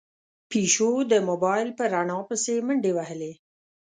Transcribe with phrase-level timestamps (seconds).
[0.49, 3.31] پيشو د موبايل په رڼا پسې منډې وهلې.